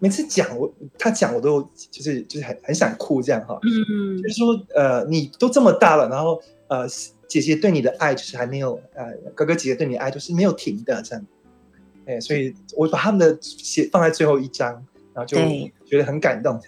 [0.00, 3.58] 每次讲我，他讲我都就是就是很很想哭这样哈。
[3.62, 6.88] 嗯就是说，呃，你都这么大了，然后呃，
[7.28, 11.26] 姐姐对你的爱就是还没有，呃，哥哥姐姐对你的爱就是没有停的这样。
[12.06, 14.72] 哎，所以我把他们的写放在最后一章，
[15.12, 15.36] 然后就
[15.84, 16.58] 觉得很感动。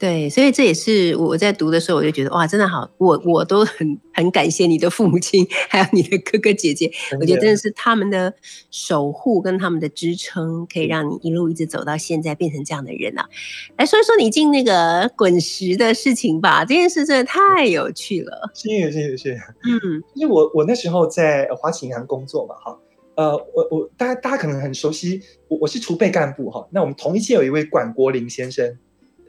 [0.00, 8.32] 对，所以这也是我在读的时候，我就觉得哇，真的好，我我都很很感谢你的父母亲， 还有你的哥哥姐姐，我觉得真的是他们的
[8.70, 13.28] 守护跟他们的支撑，可以让你一路一直走到现在，变成这样的人啊。
[13.76, 18.50] 来说一说你进那个滚石的事情吧，这件事真的太有趣了。
[18.54, 22.78] 是是是，嗯就是我我那时候在呃花旗银行工作嘛，哈，
[23.16, 28.78] 呃，我我大家大家可能很熟悉，我我是储备干部哈，那我们同一届有一位管国林先生，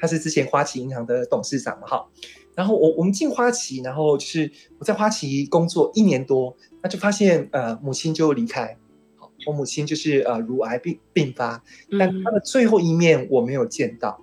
[0.01, 2.07] 他是之前花旗银行的董事长嘛，哈，
[2.55, 8.75] 然后我我们进花旗，然后就是我在花旗工作一年多，那就发现呃母亲就离开，
[9.15, 11.63] 好，我母亲就是呃乳癌病并发，
[11.99, 14.19] 但嗯她的最后一面我没有见到。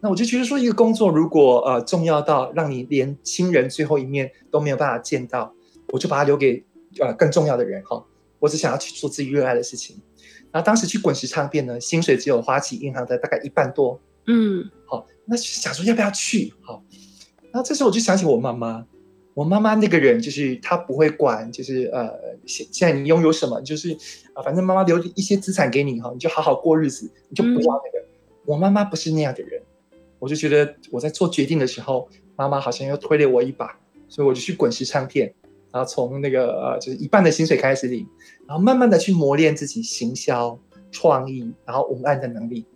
[0.00, 5.54] 那我就觉得说，一个工作如果呃重要到让你连亲人最后一面都没有办法见到，
[5.92, 6.64] 我就把它留给
[7.00, 8.04] 呃更重要的人哈。
[8.38, 10.00] 我只想要去做自己热爱的事情。
[10.52, 16.52] 然后当时去滚石唱片呢，薪水只有花旗银行的大概一半多，嗯好，那就想说要不要去？
[16.62, 16.82] 好，
[17.50, 18.86] 然后这时候我就想起我妈妈，
[19.34, 22.10] 我妈妈那个人就是她不会管，就是呃
[22.46, 23.96] 现现在你拥有什么，就是
[24.32, 28.06] 啊、反正妈妈留一些资产给你哈，你就好好过日子，你就不要那个。
[28.46, 29.62] 我妈妈不是那样的人，
[30.18, 35.32] 我就觉得我在做决定的时候，妈妈好像又推了我一把，所以我就去滚石唱片，
[35.72, 38.06] 然后从那个呃就是一半的薪水开始领，
[38.46, 40.58] 然后慢慢的去磨练自己行销、
[40.90, 42.66] 创意，然后文案的能力。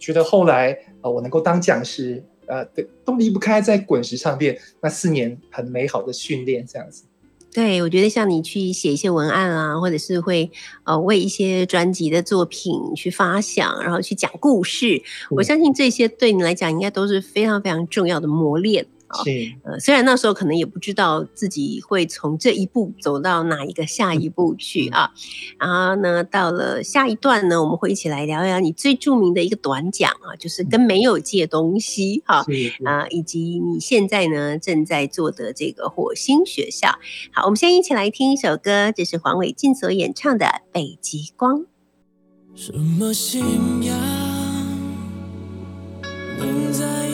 [0.00, 7.04] 我觉得后来啊、呃我能够当讲师，呃，对，都离不开在滚石唱片那四年很美好的训练这样子。
[7.52, 10.50] 对，我觉得像你去写一些文案啊，或者是会
[10.84, 18.86] 呃为一些专辑的作品去发想，然后去讲故事，我嗯相信这些对你来讲应该都是非常非常重要的磨练。
[19.10, 19.30] 啊是，
[19.64, 25.12] 呃，虽然那时候可能也不知道自己会从这一步走到哪一个下一步去啊，
[25.58, 32.44] 然后呢，到了下一段呢，我们会一起来聊一聊你最著名的一个短讲啊，就是跟没有借东西哈。
[32.84, 36.88] 啊，以及你现在呢正在做的这个火星学校。
[37.32, 41.60] 好，我们先一起来听一首歌，这是黄伟晋所演唱的《北极光》。
[42.54, 43.40] 什么信
[43.82, 43.96] 仰
[46.38, 47.09] 能在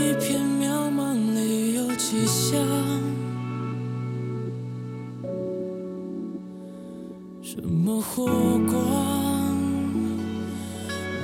[7.68, 8.76] 什么火光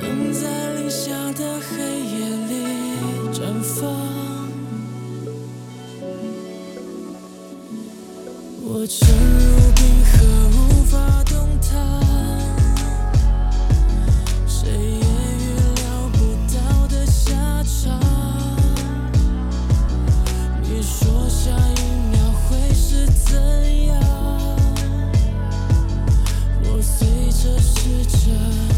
[0.01, 2.53] 能在零下的黑夜里
[3.33, 3.89] 绽放？
[8.61, 10.19] 我沉入冰河，
[10.59, 11.71] 无法动弹。
[14.49, 15.07] 谁也
[15.39, 16.19] 预料不
[16.53, 17.31] 到的下
[17.63, 18.03] 场。
[20.61, 21.81] 你说下一
[22.11, 22.19] 秒
[22.49, 23.31] 会是怎
[23.63, 23.72] 样？
[27.43, 28.72] 随着时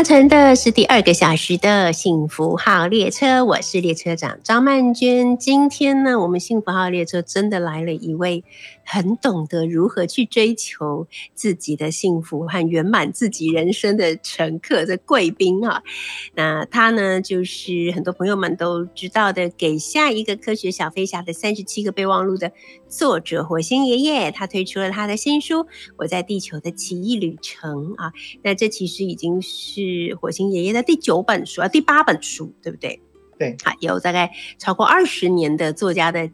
[0.00, 5.36] 搭乘的是第二个小时的幸福号列车，我是列车长张曼娟。
[5.36, 8.42] 今天呢，我们幸福号列车真的来了一位
[8.92, 15.80] 很懂得如何去追求自己的幸福和圆满自己人生的乘客，的贵宾啊。
[16.34, 22.50] 那他呢，就是很多朋友们都知道的，给下一个科学小飞侠的三十七个备忘录的
[22.88, 25.60] 作者火星爷爷，他推出了他的新书
[25.96, 28.12] 《我在地球的奇异旅程》啊。
[28.42, 33.00] 那这其实已经是火星爷爷的第九本书啊，第八本书，对不对？
[33.38, 36.28] 对，啊，有大概超过二十年的作家的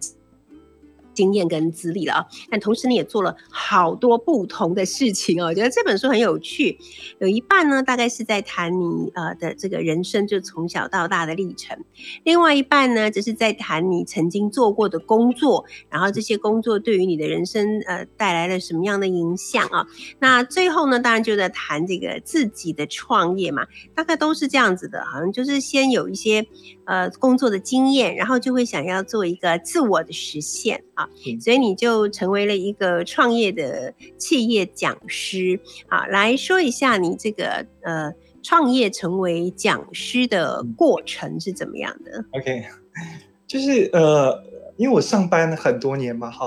[1.17, 2.27] 经验跟资历了啊。
[2.51, 5.47] 但同时你，也做了好多不同的事情哦。
[5.47, 6.79] 我觉得这本书很有趣，
[7.19, 11.77] 有一半呢，大概是在谈你呃的这个人生，就从小到大的历程；
[12.25, 19.87] 另外一半呢，则是在谈你曾经做过的工作，然后这些工作对于你的人生呃带来了什么样的影响啊？
[20.19, 26.47] 那最后呢，当然就在谈这个自己的创业嘛，大概都是这样子的，好像就是先有一些
[26.85, 42.65] 呃工作的经验，然后就会想要做一个自我的实现啊，嗯所以你就成为了一个创业的企业讲师好，来说一下你这个呃创业成为讲师的过程是怎么样的？OK，
[43.47, 44.43] 就是呃，
[44.77, 46.47] 因为我上班很多年嘛，哈，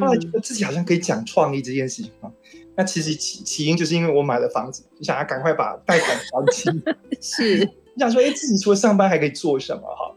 [0.00, 2.30] 后来觉嗯得自己好像可以讲创意这件事情啊。
[2.76, 6.82] 那其实起起因就是因为我买了房子，就想要赶快把贷款还清。
[7.20, 10.14] 是，你 想说，哎，自己除了上班还可以做什么哈？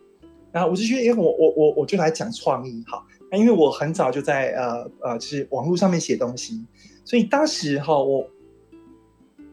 [0.51, 3.03] 然后我就觉得，哎，我我我我就来讲创意哈。
[3.33, 6.63] 那因为我很早就在呃呃，就是网络上面写东西，
[7.03, 8.29] 所以当时哈我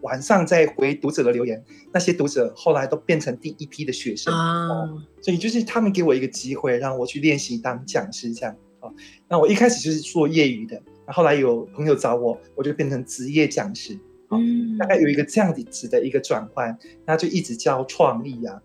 [0.02, 4.86] 晚上在回读者的留言，那些读者后来都变成第一批的学生啊，
[5.22, 8.90] 所以就是他们给我一个机会，让我去练习当讲师这样啊。
[9.26, 13.98] 那我一开始就是做业余的，那后来有朋友找我，我就变成职业讲师。
[14.32, 18.62] 嗯大概有一个这样子的一个转换，那就一直教创意啊，好，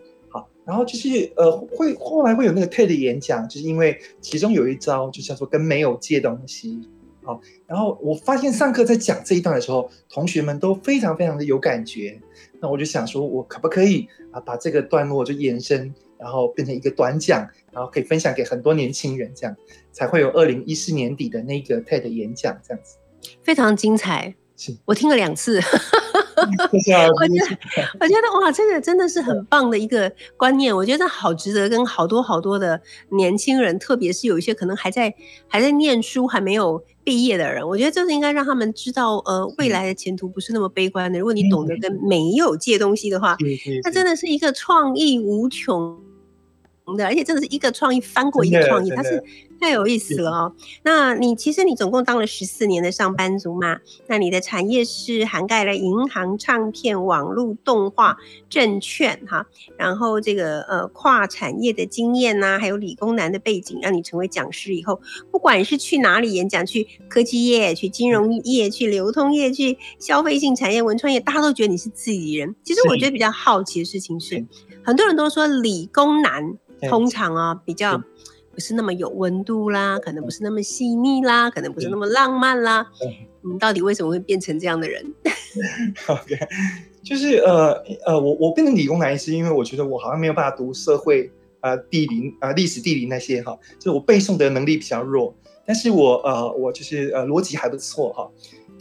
[0.65, 6.81] 然后就是呃会后来会有那个 TED 演讲，就是因为其中有一招就叫做跟没有借东西，
[7.23, 12.19] 好，然后我发现上课在讲这一段的时候，同学们都非常非常的有感觉，
[12.59, 19.55] 那我就想说，我可不可以啊把这个段落就延伸，然后变成一个短讲，然后可以分享给很多年轻人，这样
[19.91, 22.97] 才会有二零一四年底的那个 TED 演讲这样子。
[23.43, 25.59] 非常精彩是，我听了两次。
[26.71, 27.57] 谢谢啊，我觉得，
[27.99, 30.75] 我觉得哇，这个真的是很棒的一个观念。
[30.75, 35.13] 我觉得好值得跟好多好多的年轻人，特别是有一些可能还在
[35.47, 41.19] 还在念书、还没有毕业的人，我觉得就是应该让他们知道，呃，未来的前途不是那么悲观的。
[41.19, 41.75] 如果你懂得。
[41.75, 43.35] 跟没有借东西的话，
[43.83, 45.99] 那真的是一个创意无穷
[46.93, 49.23] 的，而且真的是一个创意翻过一个创意，它是
[49.59, 50.53] 太有意思了哦。
[50.83, 53.79] 那你其实你总共当了十四年的上班族嘛？
[54.07, 58.17] 那你的产业是涵盖了银行、唱片、网络、动画、
[58.49, 72.53] 证券哈，然后这个呃跨产业的经验呐、还有理工男的背景，让你成为讲师以后，不管是去哪里演讲，去科技业、去金融业、去流通业、去消费性产业、文创业，大家都觉得你是自己人。
[72.63, 74.45] 其实我觉得比较好奇的事情是是，
[74.83, 77.97] 很多人都说理工男对通常啊比较
[78.53, 82.87] 不是那么有温度啦，可能不是那么细腻啦，可能不是那么浪漫啦。
[82.99, 85.13] 对你到底为什么会变成这样的人？
[86.07, 86.35] OK，
[87.03, 87.73] 就是呃
[88.05, 91.31] 呃，我我变成理工男是因为我觉得我好像没有办法读社会
[91.61, 98.27] 呃地理呃历史地理那些哈，就是我背诵的能力比较弱，但是我呃我就是呃逻辑还不错哈，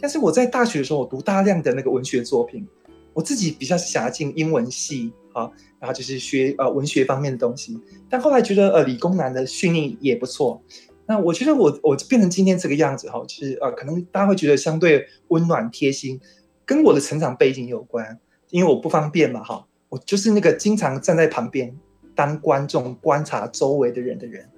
[0.01, 2.67] 但是我在大学的时候我读大量的那个文学作品，
[3.13, 5.51] 我自己比较是想要进英文系啊，
[5.85, 7.79] 然后就是学呃文学方面的东西，
[8.09, 10.59] 但后来觉得呃理工男的训练也不错。
[11.05, 16.19] 那我觉得我我变成今天这个样子哈，就是呃，可能大家会觉得相对温暖贴心，
[16.65, 18.19] 跟我的成长背景有关，
[18.49, 21.71] 因为我不方便嘛哈，我就是那个经常站在旁边
[22.15, 24.49] 当观众观察周围的人的人。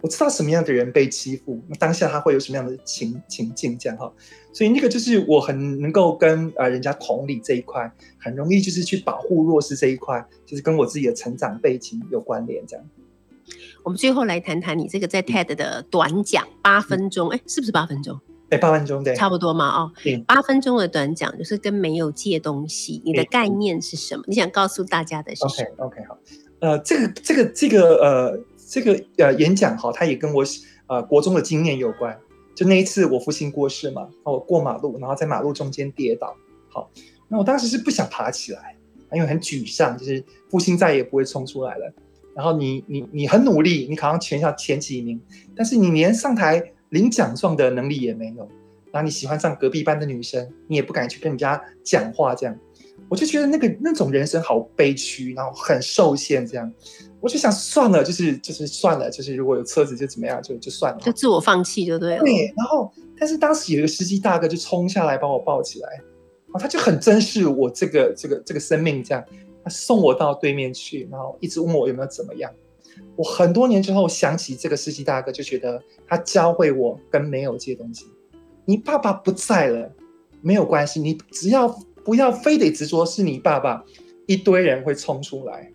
[0.00, 4.10] 我知道什么样的人被欺负，那当下他会有什么样的情情境这样哈，
[4.52, 12.84] 所以那个就是我很能够跟呃人家同理这一块，很容易就是去保护弱势这一块，就是跟我自己的成长背景有关联这样。
[13.82, 18.18] 我们最后来谈谈你这个在 TED 的短讲，八分钟，哎，是不是八分钟？
[18.50, 19.92] 哎，八分钟对，差不多嘛，哦，
[20.26, 24.24] 八分钟的短讲就是跟没有借东西，你的概念是什么？
[24.26, 26.18] 你想告诉大家的是什 OK 么？OK 好，
[26.58, 30.44] 呃，这个这个这个呃这个呃演讲哈，它也跟我
[30.88, 32.18] 呃国中的经验有关。
[32.60, 36.36] 就那一次我父亲过世嘛，然后我过马路，然后在马路中间跌倒，
[36.68, 36.90] 好，
[37.26, 38.76] 那我当时是不想爬起来，
[39.14, 41.90] 因为很沮丧，就是父亲再也不会冲出来了。
[42.36, 45.18] 然后你你你很努力，你考上全校前几名，
[45.56, 48.46] 但是你连上台领奖状的能力也没有。
[48.92, 52.54] 然后你喜欢上隔壁班的女生，你也不敢去跟人家讲话，这样，
[53.08, 56.70] 我就觉得那个那种人生好悲屈，然后很受限，这样，
[57.20, 61.00] 我就想算了，就是就是算了，就是如果有车子就怎么样，就就算了。
[61.00, 62.22] 就自我放弃就对了。
[62.22, 65.88] 对，然后但是当时有一个司机大哥就冲下来把我抱起来，
[66.52, 69.22] 啊，他就很珍视我这个这个这个生命，这样，
[69.62, 72.50] 他送我到对面去，然后一直问我有没有怎么样。
[73.16, 78.06] 我很多年之后想起这个司机大哥，就觉得他教会我跟没有这些东西。
[78.64, 79.90] 你爸爸不在了，
[80.40, 81.68] 没有关系，你只要
[82.04, 83.84] 不要非得执着是你爸爸，
[84.26, 85.70] 一堆人会冲出来。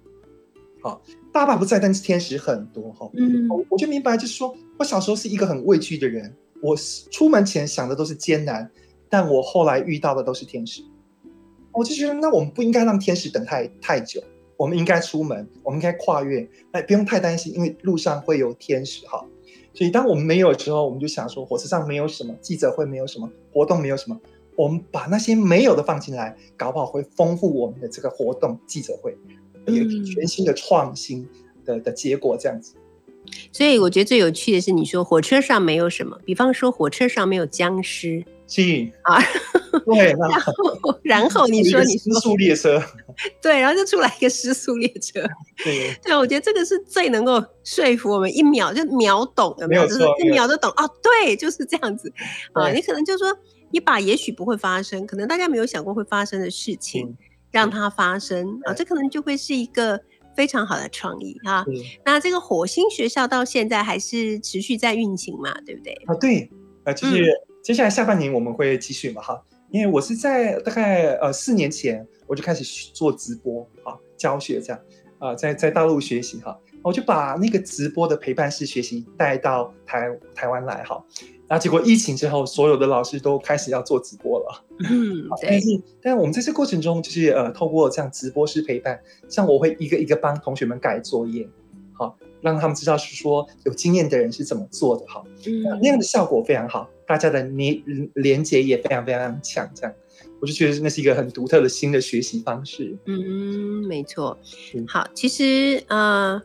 [0.81, 1.01] 好，
[1.35, 3.11] 爸爸不在，但是天使很多哈。
[3.13, 6.73] 嗯我我就明白，就是说我小时候是一个很畏惧的人，我
[7.11, 8.71] 出门前想的都是艰难，
[9.09, 10.81] 但我后来遇到的都是天使。
[11.73, 14.23] 我就觉得，那我们不应该让天使等太太久，
[14.55, 19.21] 我们应该出门，我们应该跨越，哎，不用太担心，因为路上会有天使哈。
[19.73, 24.17] 所以当我们没有的时候，我们就想说，火车上没有什么，记者会没有什么，活动没有什么，
[24.55, 29.17] 我们把那些没有的放进来，搞不好会丰富我们的这个活动记者会，
[29.73, 31.27] 有全新的创新
[31.65, 32.75] 的的结果这样子。
[33.51, 38.23] 所以我觉得最有趣的是，你说火车上没有什么，比方说火车上没有僵尸。
[38.47, 38.61] 是。
[39.01, 39.19] 啊，
[39.85, 42.79] 对， 然后然后你说你失速列车，
[43.41, 45.19] 对，然后就出来一个失速列车，
[45.63, 49.87] 对，对，我觉得这个是最能够说服我们一秒就秒懂，有没有？
[49.87, 50.69] 就是一秒就懂。
[50.77, 52.13] 哦，对，就是这样子。
[52.53, 52.69] 啊。
[52.71, 53.35] 你可能就说，
[53.71, 57.17] 你把也许不会发生，可能大家没有想过会发生的事情，嗯
[57.59, 59.99] 让它发生啊，这可能就会是一个
[60.35, 61.63] 非常好的创意哈。
[61.67, 61.73] 嗯
[62.05, 65.93] 那这个火星学校到现在还是持续在运行嘛，对不对？
[66.05, 66.51] 啊，对，
[66.83, 67.55] 呃，就是嗯。
[67.63, 69.41] 接下来下半年我们会继续嘛哈，
[69.71, 74.79] 因为我是在大概呃四年前我就开始做直播啊教学这样
[75.17, 81.03] 啊、在在大陆学习哈，我就把那个直播的陪伴式学习带到台台湾来哈，
[81.47, 84.65] 然后结果疫情之后，所有的老师都开始要做直播了。
[84.89, 85.67] 嗯，但，是，
[86.01, 91.47] 但我们在这过程中，就是呃，透过这样直播式陪伴，像我会一个一个帮同学们改作业，
[91.93, 95.23] 好，让他们知道是说有经验的人是怎么做的，哈，
[95.63, 97.83] 那那样嗯的效果非常好，大家的连
[98.15, 99.93] 连接也非常非常强，这样，
[100.41, 102.97] 我就觉得那是一个很独特的新的学习方式。
[103.05, 104.37] 嗯，没错
[104.73, 104.83] 嗯。
[104.87, 106.41] 好，其实呃，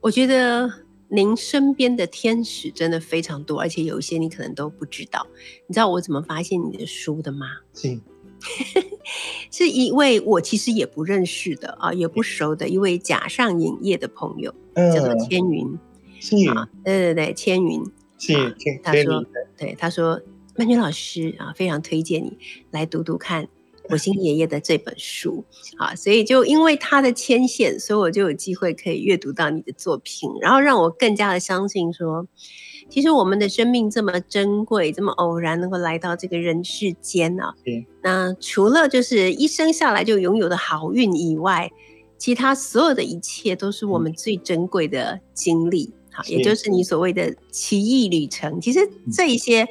[0.00, 0.70] 我觉得
[1.08, 5.26] 您身边的天使真的非常多，而且有一些你可能都不知道。
[5.66, 7.46] 你知道我怎么发现你的书的吗？
[7.74, 8.00] 是，
[9.50, 15.78] 是一位我其实也不认识的啊，也不熟的一位假上影业的朋友，嗯叫做千云。
[16.18, 17.82] 是啊，对对对，千云。
[18.18, 19.24] 是，天他说，
[19.56, 20.20] 对，他说
[20.56, 22.38] 曼娟老师啊，非常推荐你
[22.70, 23.48] 来读读看
[23.88, 25.44] 火星爷爷的这本书
[25.76, 32.26] 啊，所以就因为他的牵线，所以我就有机会可以阅读到你的作品，然后让我更加的相信说，
[32.88, 41.70] 其实我们的生命这么珍贵，这么偶然能够来到这个人世间啊是，那除了就是一生下来就拥有的好运以外，
[42.18, 45.92] 其他所有的一切都是我们最珍贵的经历。
[46.10, 48.58] 好，也就是你所谓的奇异旅程。
[48.58, 48.80] 其实
[49.12, 49.68] 这一些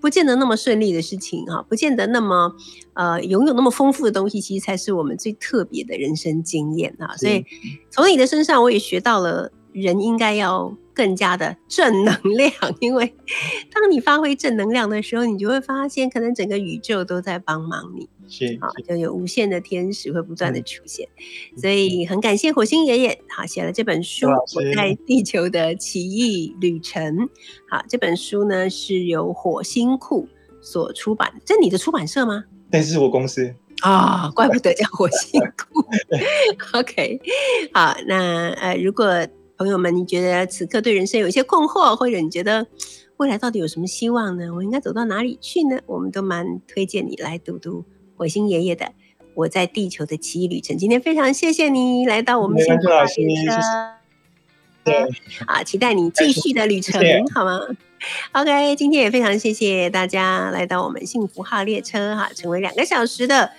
[0.00, 2.54] 不见得那么顺利的事情，哈，不见得那么
[2.94, 7.16] 呃拥有那么丰富的东西，其实才是我们最特别的人生经验啊。
[7.16, 7.44] 所以
[7.90, 13.14] 从你的身上，我也学到了人应该要更加的正能量， 因为
[13.72, 18.08] 当你发挥正能量的时候，你就会发现，可能整个宇宙都在帮忙你。
[18.28, 21.08] 是啊，就有无限的天使会不断的嗯出现，
[21.56, 27.16] 所以很感谢火星爷爷，好写了这本书《我在地球的奇异旅程》。
[27.70, 30.28] 好，这本书呢是由火星库
[30.60, 32.44] 所出版，这你的出版社吗？
[32.70, 35.84] 但是我公司啊、怪不得叫火星库。
[36.78, 37.20] OK，
[37.72, 39.26] 好，那呃，如果
[39.56, 42.66] 朋友们你觉得此刻对人生有一些困惑，或者你觉得
[43.16, 44.52] 未来到底有什么希望呢？
[44.54, 45.80] 我应该走到哪里去呢？
[45.86, 47.84] 我们都蛮推荐你来读读
[48.18, 48.86] 火星爷爷的
[49.34, 50.76] 《我在地球的奇异旅程》。
[50.78, 53.52] 今天非常谢谢你来到我们没幸福大关系老师列车
[54.84, 55.44] 谢谢。
[55.46, 57.60] 啊，期待你继续的旅程 谢谢，好吗
[58.32, 63.52] ？OK，今天也非常谢谢大家来到我们幸福号列车哈，成为两个小时的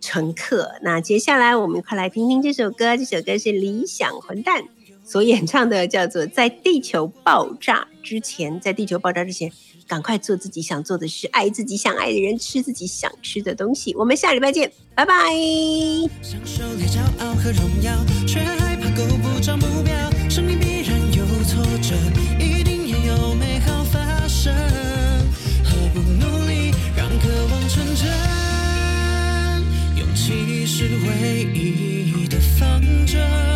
[0.00, 0.76] 乘客。
[0.82, 4.62] 那接下来我们快来听听这首歌，这首歌是理想混蛋
[5.02, 8.54] 所演唱的，叫做《在地球爆炸之前》。
[8.60, 9.50] 在地球爆炸之前，
[9.86, 13.94] 赶快做自己想做的事，爱自己想爱的人，吃自己想吃的东西。
[13.94, 15.14] 我们下礼拜见，拜拜。
[16.22, 17.92] 享受烈骄傲和荣耀，
[18.26, 19.94] 却害怕够不着目标。
[20.28, 21.94] 生命必然有挫折，
[22.38, 24.52] 一定也有美好发生。
[25.64, 28.06] 何不努力，让渴望成真？
[29.96, 33.55] 勇气是唯一的方针。